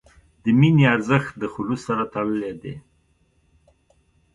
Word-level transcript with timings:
د 0.43 0.45
مینې 0.59 0.85
ارزښت 0.95 1.31
د 1.37 1.43
خلوص 1.53 1.81
سره 1.87 2.03
تړلی 2.13 2.53
دی. 2.61 2.75